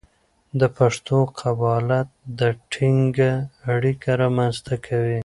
د 0.59 0.61
پښتو 0.77 1.17
قبالت 1.41 2.07
د 2.39 2.41
ټینګه 2.71 3.31
اړیکه 3.73 4.09
رامنځته 4.21 4.75
کوي. 4.85 5.19